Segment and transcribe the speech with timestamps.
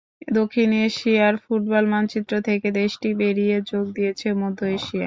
[0.35, 4.99] দক্ষিণ এশিয়ার ফুটবল মানচিত্র থেকে দেশটি বেরিয়ে যোগ দিয়েছে মধ্য এশিয়ায়।